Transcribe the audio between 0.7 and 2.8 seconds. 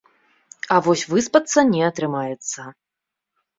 А вось выспацца не атрымаецца.